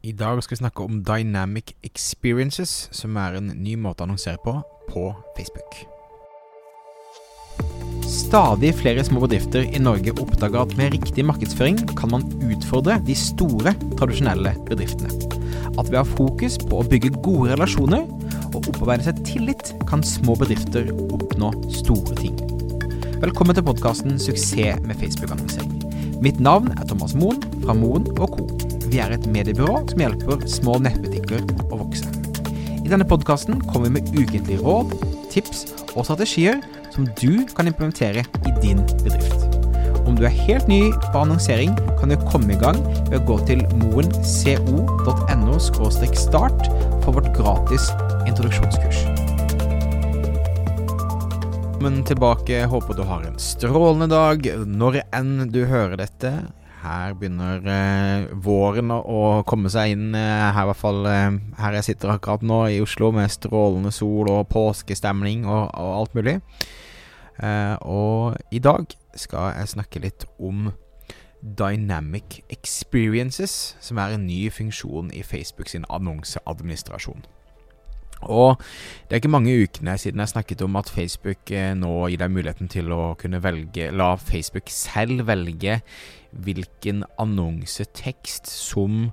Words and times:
I 0.00 0.12
dag 0.16 0.38
skal 0.40 0.54
vi 0.54 0.58
snakke 0.62 0.84
om 0.88 1.02
Dynamic 1.04 1.74
Experiences, 1.84 2.88
som 2.96 3.18
er 3.20 3.34
en 3.36 3.50
ny 3.60 3.74
måte 3.76 4.00
å 4.00 4.06
annonsere 4.06 4.40
på 4.40 4.54
på 4.88 5.02
Facebook. 5.36 5.74
Stadig 8.08 8.70
flere 8.78 9.04
små 9.04 9.20
bedrifter 9.26 9.68
i 9.68 9.82
Norge 9.82 10.14
oppdager 10.16 10.62
at 10.62 10.72
med 10.78 10.96
riktig 10.96 11.26
markedsføring 11.28 11.76
kan 12.00 12.14
man 12.14 12.24
utfordre 12.48 12.96
de 13.04 13.14
store, 13.14 13.74
tradisjonelle 14.00 14.54
bedriftene. 14.70 15.12
At 15.76 15.92
ved 15.92 16.00
å 16.00 16.02
ha 16.02 16.08
fokus 16.08 16.56
på 16.64 16.80
å 16.80 16.88
bygge 16.88 17.12
gode 17.20 17.52
relasjoner 17.52 18.08
og 18.54 18.64
opparbeide 18.64 19.10
seg 19.10 19.20
tillit, 19.28 19.74
kan 19.84 20.00
små 20.00 20.38
bedrifter 20.40 20.88
oppnå 21.10 21.52
store 21.76 22.16
ting. 22.16 22.40
Velkommen 23.20 23.52
til 23.52 23.68
podkasten 23.68 24.16
'Suksess 24.16 24.80
med 24.80 24.96
Facebook-annonsering'. 24.96 25.76
Mitt 26.24 26.40
navn 26.40 26.72
er 26.72 26.88
Thomas 26.88 27.12
Moen 27.14 27.44
fra 27.60 27.76
Moen 27.76 28.08
Co. 28.16 28.48
Vi 28.90 28.98
er 28.98 29.12
et 29.14 29.26
mediebyrå 29.30 29.84
som 29.86 30.00
hjelper 30.02 30.40
små 30.50 30.72
nettbutikker 30.82 31.44
å 31.70 31.76
vokse. 31.78 32.08
I 32.82 32.90
denne 32.90 33.06
podkasten 33.06 33.60
kommer 33.68 33.86
vi 33.86 34.00
med 34.00 34.08
ukentlige 34.16 34.58
råd, 34.64 34.96
tips 35.30 35.62
og 35.92 36.08
strategier 36.08 36.58
som 36.90 37.06
du 37.20 37.46
kan 37.54 37.70
implementere 37.70 38.24
i 38.26 38.54
din 38.58 38.82
bedrift. 39.04 39.46
Om 40.10 40.18
du 40.18 40.24
er 40.26 40.34
helt 40.34 40.66
ny 40.66 40.80
på 41.12 41.22
annonsering, 41.22 41.76
kan 42.00 42.10
du 42.10 42.18
komme 42.32 42.56
i 42.56 42.58
gang 42.58 42.82
ved 43.12 43.20
å 43.20 43.26
gå 43.30 43.38
til 43.46 43.62
moenco.no 43.78 45.58
start 45.62 46.66
for 47.04 47.14
vårt 47.14 47.30
gratis 47.38 47.92
introduksjonskurs. 48.26 49.04
Velkommen 51.80 52.02
tilbake. 52.10 52.64
Håper 52.66 52.98
du 52.98 53.06
har 53.06 53.22
en 53.24 53.38
strålende 53.38 54.10
dag 54.10 54.50
når 54.66 55.04
enn 55.16 55.46
du 55.54 55.62
hører 55.70 55.96
dette. 56.02 56.34
Her 56.80 57.14
begynner 57.18 57.66
eh, 57.68 58.30
våren 58.40 58.92
å, 58.94 59.42
komme 59.48 59.68
seg 59.72 59.94
inn, 59.94 60.14
eh, 60.16 60.46
her 60.54 60.64
i 60.64 60.70
hvert 60.70 60.80
fall 60.80 61.08
eh, 61.10 61.38
her 61.60 61.76
jeg 61.76 61.90
sitter 61.90 62.14
akkurat 62.14 62.44
nå 62.46 62.60
i 62.72 62.78
Oslo, 62.80 63.10
med 63.12 63.32
strålende 63.32 63.92
sol 63.92 64.30
og 64.32 64.46
påskestemning 64.52 65.44
og, 65.48 65.68
og 65.76 65.90
alt 65.98 66.16
mulig. 66.16 66.38
Eh, 67.40 67.74
og 67.84 68.40
i 68.52 68.62
dag 68.64 68.88
skal 69.18 69.58
jeg 69.58 69.74
snakke 69.74 70.02
litt 70.04 70.24
om 70.38 70.70
Dynamic 71.40 72.40
Experiences, 72.52 73.76
som 73.80 74.00
er 74.00 74.16
en 74.16 74.26
ny 74.28 74.48
funksjon 74.52 75.12
i 75.16 75.22
Facebook 75.24 75.68
sin 75.72 75.84
annonseadministrasjon. 75.88 77.24
Og 78.28 78.60
det 79.08 79.16
er 79.16 79.22
ikke 79.22 79.32
mange 79.32 79.54
ukene 79.62 79.96
siden 79.98 80.20
jeg 80.20 80.32
snakket 80.34 80.62
om 80.66 80.76
at 80.80 80.92
Facebook 80.92 81.50
eh, 81.54 81.72
nå 81.78 81.92
gir 82.10 82.20
deg 82.20 82.34
muligheten 82.34 82.70
til 82.72 82.92
å 82.92 83.14
kunne 83.20 83.40
velge 83.42 83.90
La 83.96 84.12
Facebook 84.20 84.68
selv 84.72 85.26
velge 85.30 85.80
hvilken 86.30 87.02
annonsetekst 87.18 88.50
som 88.50 89.10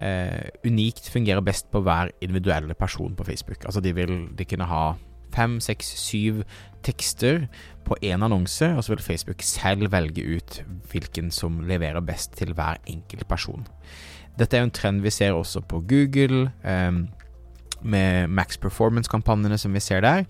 eh, 0.00 0.48
unikt 0.64 1.10
fungerer 1.12 1.44
best 1.44 1.70
på 1.72 1.82
hver 1.84 2.14
individuelle 2.20 2.74
person 2.74 3.16
på 3.16 3.26
Facebook. 3.28 3.64
Altså 3.64 3.82
de 3.84 3.94
vil 3.96 4.14
de 4.36 4.46
kunne 4.48 4.68
ha 4.70 4.84
fem, 5.34 5.60
seks, 5.62 5.86
syv 6.00 6.42
tekster 6.82 7.44
på 7.86 7.96
én 8.02 8.24
annonse, 8.24 8.66
og 8.74 8.84
så 8.84 8.94
vil 8.94 9.04
Facebook 9.04 9.42
selv 9.46 9.92
velge 9.92 10.24
ut 10.24 10.62
hvilken 10.90 11.30
som 11.30 11.60
leverer 11.68 12.00
best 12.00 12.34
til 12.38 12.54
hver 12.56 12.80
enkelt 12.86 13.28
person. 13.28 13.66
Dette 14.38 14.56
er 14.56 14.64
en 14.64 14.74
trend 14.74 15.02
vi 15.04 15.12
ser 15.12 15.36
også 15.36 15.60
på 15.60 15.82
Google. 15.90 16.50
Eh, 16.64 16.92
med 17.82 18.32
Max 18.32 18.58
Performance-kampanjene 18.60 19.58
som 19.60 19.72
vi 19.76 19.82
ser 19.84 20.04
der. 20.04 20.26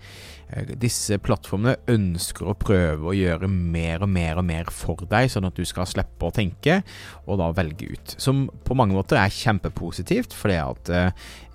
Disse 0.81 1.15
plattformene 1.23 1.77
ønsker 1.91 2.49
å 2.51 2.55
prøve 2.59 3.07
å 3.07 3.15
gjøre 3.15 3.47
mer 3.47 4.03
og 4.03 4.11
mer 4.11 4.41
og 4.41 4.45
mer 4.47 4.71
for 4.75 4.99
deg, 5.07 5.29
sånn 5.31 5.47
at 5.47 5.55
du 5.55 5.63
skal 5.67 5.87
slippe 5.87 6.27
å 6.27 6.33
tenke, 6.35 6.81
og 7.23 7.39
da 7.39 7.47
velge 7.55 7.93
ut. 7.93 8.15
Som 8.19 8.49
på 8.67 8.75
mange 8.75 8.97
måter 8.97 9.19
er 9.21 9.31
kjempepositivt, 9.31 10.35
fordi 10.35 10.59
at 10.59 10.91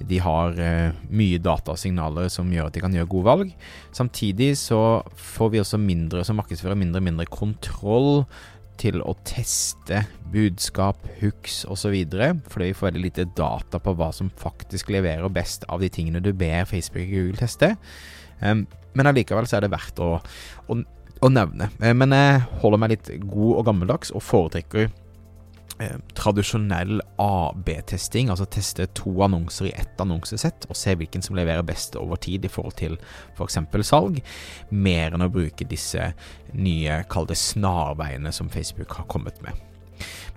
de 0.00 0.20
har 0.24 0.56
mye 1.12 1.42
datasignaler 1.44 2.32
som 2.32 2.48
gjør 2.52 2.70
at 2.70 2.76
de 2.76 2.84
kan 2.86 2.96
gjøre 2.96 3.12
gode 3.12 3.28
valg. 3.28 3.54
Samtidig 3.96 4.54
så 4.60 4.80
får 5.36 5.52
vi 5.52 5.60
også 5.60 5.80
mindre, 5.82 6.24
som 6.24 6.40
markedsfører, 6.40 6.78
mindre 6.80 7.04
og 7.04 7.08
mindre 7.10 7.28
kontroll 7.28 8.24
til 8.80 9.00
å 9.04 9.14
teste 9.26 10.02
budskap, 10.32 11.00
hooks 11.20 11.64
osv. 11.72 11.94
Fordi 12.50 12.70
vi 12.70 12.76
får 12.76 12.90
veldig 12.90 13.04
lite 13.04 13.28
data 13.38 13.80
på 13.82 13.94
hva 13.98 14.10
som 14.14 14.32
faktisk 14.40 14.92
leverer 14.94 15.32
best 15.32 15.66
av 15.72 15.84
de 15.84 15.90
tingene 15.92 16.22
du 16.24 16.32
ber 16.36 16.68
Facebook 16.68 17.06
og 17.06 17.14
Google 17.14 17.40
teste. 17.40 17.74
Um, 18.40 18.66
men 18.96 19.08
allikevel 19.08 19.48
så 19.48 19.58
er 19.58 19.66
det 19.66 19.72
verdt 19.72 20.00
å, 20.02 20.16
å, 20.20 20.78
å 21.24 21.32
nevne. 21.32 21.70
Um, 21.80 21.96
men 22.02 22.16
jeg 22.16 22.44
holder 22.62 22.82
meg 22.82 22.96
litt 22.96 23.10
god 23.24 23.52
og 23.60 23.66
gammeldags 23.70 24.12
og 24.14 24.24
foretrekker 24.24 24.88
Eh, 24.88 25.05
tradisjonell 26.16 27.00
AB-testing, 27.20 28.30
altså 28.32 28.46
teste 28.48 28.86
to 28.96 29.12
annonser 29.26 29.68
i 29.68 29.74
ett 29.76 30.00
annonsesett 30.00 30.64
og 30.70 30.78
se 30.78 30.94
hvilken 30.96 31.24
som 31.24 31.36
leverer 31.36 31.66
best 31.66 31.98
over 32.00 32.20
tid 32.20 32.46
i 32.46 32.50
forhold 32.52 32.78
til 32.80 32.96
f.eks. 33.36 33.58
For 33.72 33.86
salg, 33.86 34.22
mer 34.70 35.12
enn 35.14 35.26
å 35.26 35.32
bruke 35.32 35.68
disse 35.68 36.12
nye, 36.56 37.02
kall 37.12 37.28
det 37.28 37.38
snarveiene 37.40 38.32
som 38.32 38.50
Facebook 38.52 38.96
har 38.96 39.08
kommet 39.12 39.40
med. 39.44 39.52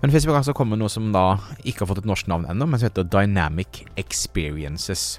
Men 0.00 0.12
Facebook 0.12 0.34
har 0.34 0.42
altså 0.42 0.56
kommet 0.56 0.76
med 0.76 0.84
noe 0.84 0.92
som 0.92 1.10
da 1.12 1.24
ikke 1.64 1.84
har 1.84 1.90
fått 1.92 2.04
et 2.04 2.08
norsk 2.08 2.28
navn 2.32 2.46
ennå, 2.48 2.68
men 2.68 2.80
som 2.80 2.88
heter 2.88 3.08
Dynamic 3.08 3.84
Experiences. 4.00 5.18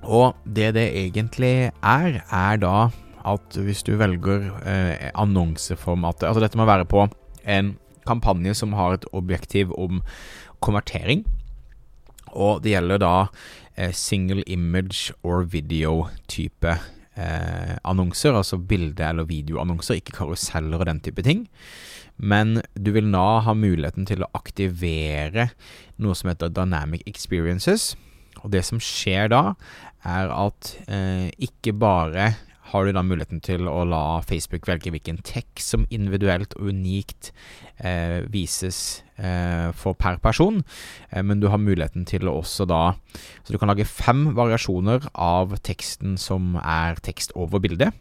Og 0.00 0.36
det 0.44 0.72
det 0.76 0.88
egentlig 0.96 1.70
er, 1.84 2.20
er 2.24 2.60
da 2.60 2.88
at 3.28 3.56
hvis 3.60 3.82
du 3.84 3.94
velger 4.00 4.46
eh, 4.64 5.10
annonseformatet 5.12 6.24
Altså 6.24 6.40
dette 6.40 6.56
må 6.56 6.64
være 6.64 6.86
på 6.88 7.02
en 7.44 7.74
kampanje 8.08 8.54
som 8.58 8.74
har 8.78 8.96
et 8.96 9.06
objektiv 9.16 9.72
om 9.78 10.02
konvertering. 10.64 11.24
Og 12.30 12.62
det 12.64 12.74
gjelder 12.74 13.02
da 13.02 13.14
eh, 13.76 13.92
single 13.96 14.44
image 14.46 15.12
or 15.22 15.44
video-type 15.44 16.74
eh, 17.16 17.76
annonser, 17.84 18.36
altså 18.36 18.58
bilde- 18.58 19.08
eller 19.08 19.28
videoannonser, 19.28 19.98
ikke 19.98 20.18
karuseller 20.20 20.80
og 20.80 20.86
den 20.90 21.00
type 21.04 21.24
ting. 21.26 21.46
Men 22.20 22.60
du 22.76 22.92
vil 22.92 23.08
da 23.12 23.40
ha 23.46 23.56
muligheten 23.56 24.06
til 24.08 24.22
å 24.22 24.30
aktivere 24.36 25.50
noe 26.00 26.16
som 26.16 26.30
heter 26.30 26.52
Dynamic 26.52 27.02
Experiences. 27.08 27.94
Og 28.44 28.52
det 28.52 28.62
som 28.68 28.80
skjer 28.80 29.32
da, 29.32 29.54
er 30.06 30.30
at 30.32 30.74
eh, 30.88 31.28
ikke 31.40 31.74
bare 31.76 32.34
har 32.70 32.86
du 32.86 32.92
da 32.94 33.02
muligheten 33.02 33.40
til 33.42 33.68
å 33.70 33.82
la 33.88 34.20
Facebook 34.26 34.68
velge 34.68 34.92
hvilken 34.94 35.20
tekst 35.26 35.72
som 35.72 35.86
individuelt 35.90 36.54
og 36.58 36.70
unikt 36.70 37.32
eh, 37.78 38.20
vises 38.30 39.02
eh, 39.18 39.70
for 39.76 39.98
per 39.98 40.20
person, 40.22 40.62
eh, 41.10 41.24
men 41.26 41.42
du 41.42 41.48
har 41.50 41.62
muligheten 41.62 42.06
til 42.08 42.30
å 42.30 42.38
også 42.40 42.68
da 42.70 42.82
Så 43.44 43.52
du 43.52 43.58
kan 43.58 43.70
lage 43.72 43.88
fem 43.88 44.30
variasjoner 44.36 45.10
av 45.14 45.56
teksten 45.66 46.16
som 46.20 46.56
er 46.62 47.00
tekst 47.02 47.34
over 47.34 47.62
bildet. 47.62 47.94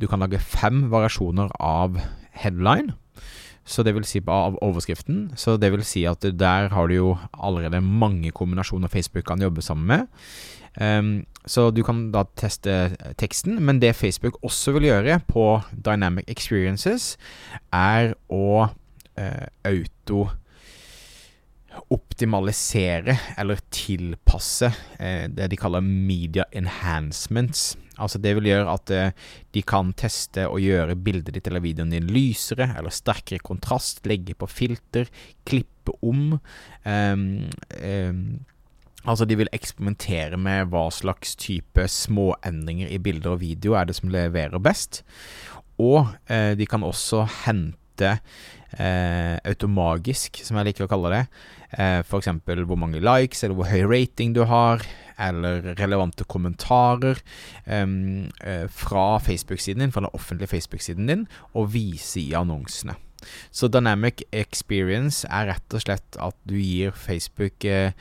Du 0.00 0.06
kan 0.08 0.20
lage 0.20 0.40
fem 0.40 0.88
variasjoner 0.92 1.52
av 1.60 1.98
headline. 2.32 2.94
Så 3.64 3.84
det 3.86 3.94
vil 3.94 4.06
si 4.08 4.22
av 4.26 4.58
overskriften. 4.64 5.32
Så 5.36 5.56
det 5.60 5.70
vil 5.72 5.84
si 5.86 6.04
at 6.08 6.22
der 6.22 6.70
har 6.72 6.88
du 6.88 6.94
jo 6.94 7.10
allerede 7.32 7.80
mange 7.80 8.30
kombinasjoner 8.30 8.88
Facebook 8.88 9.24
kan 9.24 9.42
jobbe 9.42 9.62
sammen 9.62 9.86
med. 9.86 10.06
Um, 10.80 11.26
så 11.46 11.70
du 11.74 11.82
kan 11.82 12.12
da 12.14 12.24
teste 12.38 12.96
teksten, 13.18 13.58
men 13.62 13.80
det 13.82 13.96
Facebook 13.96 14.38
også 14.42 14.72
vil 14.76 14.86
gjøre 14.86 15.20
på 15.26 15.60
Dynamic 15.72 16.28
Experiences, 16.30 17.16
er 17.72 18.14
å 18.30 18.68
uh, 18.70 19.46
auto 19.66 20.28
optimalisere 21.88 23.16
eller 23.40 23.62
tilpasse 23.72 24.70
eh, 24.98 25.26
det 25.30 25.50
de 25.52 25.58
kaller 25.60 25.84
media 25.84 26.44
enhancements. 26.52 27.76
Altså 28.00 28.18
Det 28.18 28.34
vil 28.36 28.50
gjøre 28.50 28.74
at 28.74 28.92
eh, 28.96 29.16
de 29.54 29.62
kan 29.62 29.92
teste 29.98 30.46
og 30.48 30.62
gjøre 30.64 30.98
bildet 30.98 31.34
ditt 31.36 31.50
eller 31.50 31.64
videoen 31.64 31.92
din 31.94 32.08
lysere 32.12 32.70
eller 32.76 32.94
sterkere 32.94 33.42
kontrast, 33.44 34.04
legge 34.08 34.36
på 34.38 34.48
filter, 34.50 35.10
klippe 35.48 35.96
om. 36.02 36.38
Eh, 36.84 38.14
Altså, 39.08 39.24
de 39.24 39.36
vil 39.40 39.48
eksperimentere 39.56 40.36
med 40.36 40.68
hva 40.72 40.82
slags 40.92 41.32
type 41.40 41.86
småendringer 41.88 42.90
i 42.92 42.98
bilder 43.00 43.32
og 43.32 43.40
video 43.40 43.72
er 43.78 43.88
det 43.88 43.96
som 43.96 44.12
leverer 44.12 44.60
best. 44.60 45.00
Og 45.80 46.10
eh, 46.28 46.52
de 46.58 46.66
kan 46.68 46.84
også 46.84 47.24
hente 47.46 47.79
eh, 48.06 49.36
automagisk, 49.48 50.40
som 50.44 50.58
jeg 50.58 50.70
liker 50.70 50.86
å 50.86 50.90
kalle 50.90 51.12
det, 51.14 51.22
eh, 51.76 52.00
f.eks. 52.04 52.30
hvor 52.64 52.80
mange 52.80 53.02
likes, 53.02 53.44
eller 53.44 53.58
hvor 53.58 53.70
høy 53.70 53.84
rating 53.90 54.34
du 54.36 54.44
har, 54.48 54.84
eller 55.20 55.74
relevante 55.76 56.24
kommentarer 56.24 57.20
eh, 57.66 58.66
fra 58.72 59.06
Facebook-siden 59.20 59.84
din, 59.84 59.92
fra 59.92 60.06
den 60.06 60.16
offentlige 60.16 60.54
Facebook-siden 60.54 61.12
din, 61.12 61.28
og 61.52 61.72
vise 61.76 62.22
i 62.22 62.32
annonsene. 62.38 62.96
Så 63.52 63.68
Dynamic 63.68 64.22
Experience 64.32 65.28
er 65.28 65.50
rett 65.50 65.76
og 65.76 65.82
slett 65.84 66.18
at 66.22 66.36
du 66.48 66.56
gir 66.56 66.94
Facebook 66.96 67.66
eh, 67.68 67.92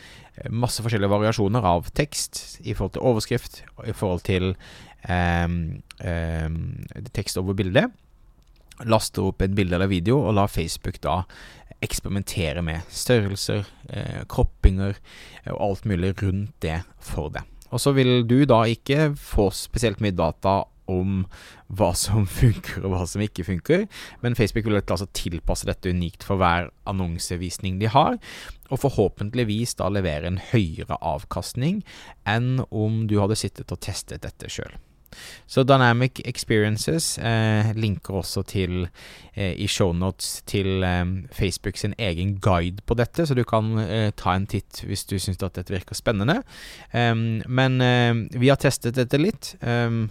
masse 0.48 0.84
forskjellige 0.84 1.12
variasjoner 1.12 1.66
av 1.68 1.90
tekst 1.98 2.60
i 2.64 2.76
forhold 2.76 2.96
til 2.96 3.08
overskrift, 3.10 3.64
i 3.84 3.96
forhold 3.96 4.24
til 4.28 4.54
eh, 5.04 5.48
eh, 6.00 6.60
tekst 7.16 7.42
over 7.42 7.58
bilde. 7.58 7.90
Laste 8.88 9.24
opp 9.24 9.42
et 9.44 9.56
bilde 9.56 9.76
eller 9.76 9.92
video, 9.92 10.22
og 10.24 10.38
la 10.38 10.46
Facebook 10.48 11.02
da 11.04 11.24
eksperimentere 11.84 12.64
med 12.66 12.88
størrelser, 12.92 13.68
eh, 13.90 14.24
kroppinger 14.28 14.96
eh, 15.46 15.54
og 15.54 15.62
alt 15.70 15.86
mulig 15.86 16.14
rundt 16.22 16.56
det 16.64 16.82
for 17.00 17.32
deg. 17.34 17.48
Og 17.70 17.80
så 17.80 17.94
vil 17.94 18.28
du 18.28 18.44
da 18.50 18.64
ikke 18.68 19.14
få 19.16 19.50
spesielt 19.54 20.02
mye 20.02 20.16
data 20.16 20.64
om 20.90 21.22
hva 21.70 21.92
som 21.98 22.26
funker 22.42 22.84
og 22.84 22.96
hva 22.96 23.04
som 23.08 23.24
ikke 23.24 23.46
funker, 23.48 23.86
men 24.24 24.38
Facebook 24.38 24.68
vil 24.68 24.82
altså 24.82 25.10
tilpasse 25.14 25.70
dette 25.70 25.94
unikt 25.94 26.26
for 26.26 26.42
hver 26.42 26.72
annonsevisning 26.90 27.80
de 27.82 27.92
har, 27.94 28.18
og 28.70 28.84
forhåpentligvis 28.84 29.78
da 29.80 29.90
levere 29.94 30.30
en 30.30 30.42
høyere 30.52 30.98
avkastning 31.00 31.84
enn 32.30 32.66
om 32.70 33.06
du 33.10 33.20
hadde 33.22 33.40
sittet 33.40 33.72
og 33.74 33.82
testet 33.86 34.26
dette 34.26 34.50
sjøl. 34.52 34.74
Så 35.50 35.64
Dynamic 35.68 36.22
Experiences 36.26 37.18
eh, 37.18 37.72
linker 37.76 38.20
også 38.22 38.44
til 38.48 38.88
eh, 39.34 39.56
i 39.58 39.68
shownotes 39.68 40.42
til 40.50 40.84
eh, 40.86 41.06
Facebook 41.36 41.78
sin 41.78 41.96
egen 41.98 42.38
guide 42.44 42.86
på 42.86 42.98
dette, 43.00 43.26
så 43.26 43.38
du 43.38 43.44
kan 43.48 43.78
eh, 43.84 44.10
ta 44.16 44.36
en 44.36 44.48
titt 44.50 44.84
hvis 44.86 45.06
du 45.10 45.18
syns 45.20 45.42
at 45.44 45.58
dette 45.58 45.74
virker 45.74 45.98
spennende. 45.98 46.42
Um, 46.94 47.42
men 47.48 47.82
eh, 47.82 48.40
vi 48.40 48.52
har 48.52 48.60
testet 48.62 48.98
dette 49.00 49.20
litt. 49.20 49.56
Um, 49.62 50.08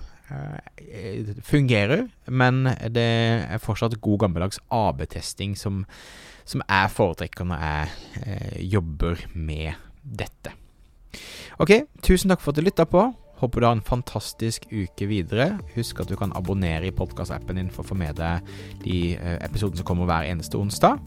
fungerer, 1.42 2.02
men 2.26 2.66
det 2.92 3.06
er 3.48 3.62
fortsatt 3.64 3.96
god 4.04 4.26
gammeldags 4.26 4.60
AB-testing 4.68 5.54
som, 5.56 5.84
som 6.44 6.64
jeg 6.66 6.92
foretrekker 6.92 7.48
når 7.48 7.62
jeg 7.64 8.26
eh, 8.26 8.58
jobber 8.74 9.24
med 9.32 9.78
dette. 10.02 10.52
Ok, 11.58 11.72
tusen 12.04 12.30
takk 12.30 12.44
for 12.44 12.52
at 12.52 12.60
du 12.60 12.66
lytta 12.66 12.86
på. 12.88 13.08
Håper 13.38 13.60
du 13.60 13.66
har 13.68 13.76
en 13.76 13.84
fantastisk 13.84 14.66
uke 14.72 15.06
videre. 15.10 15.52
Husk 15.76 16.02
at 16.02 16.10
du 16.10 16.16
kan 16.18 16.34
abonnere 16.38 16.88
i 16.88 16.94
podkastappen 16.94 17.60
din 17.60 17.70
for 17.70 17.84
å 17.84 17.90
få 17.92 17.98
med 17.98 18.18
deg 18.18 18.48
de 18.82 18.98
eh, 19.14 19.36
episodene 19.46 19.80
som 19.80 19.86
kommer 19.88 20.10
hver 20.10 20.26
eneste 20.30 20.58
onsdag. 20.58 20.98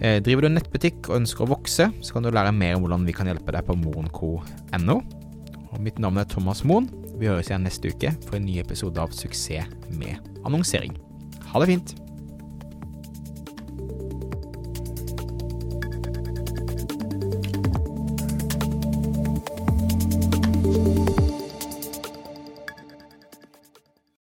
Eh, 0.00 0.18
driver 0.24 0.44
du 0.44 0.50
en 0.50 0.58
nettbutikk 0.58 1.08
og 1.08 1.20
ønsker 1.20 1.46
å 1.46 1.52
vokse, 1.54 1.88
så 2.02 2.16
kan 2.16 2.26
du 2.26 2.32
lære 2.34 2.54
mer 2.54 2.76
om 2.76 2.84
hvordan 2.84 3.06
vi 3.06 3.14
kan 3.14 3.30
hjelpe 3.30 3.54
deg 3.54 3.66
på 3.68 3.78
moenco.no. 3.78 5.00
Mitt 5.82 5.98
navn 6.02 6.22
er 6.22 6.30
Thomas 6.30 6.62
Moen. 6.66 6.90
Vi 7.18 7.30
høres 7.30 7.50
igjen 7.50 7.66
neste 7.66 7.90
uke 7.94 8.14
for 8.26 8.38
en 8.38 8.46
ny 8.46 8.60
episode 8.62 8.98
av 9.02 9.14
Suksess 9.14 9.70
med 9.94 10.18
annonsering. 10.46 10.98
Ha 11.52 11.62
det 11.62 11.70
fint! 11.70 12.03